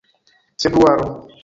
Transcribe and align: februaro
februaro 0.61 1.13